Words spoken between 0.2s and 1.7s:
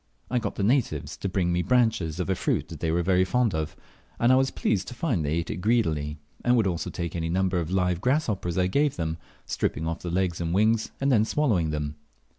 I got the natives to bring me